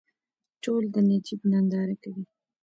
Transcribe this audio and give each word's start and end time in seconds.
ټول 0.63 0.83
د 0.93 0.95
نجیب 1.09 1.41
ننداره 1.51 1.95
کوي. 2.03 2.23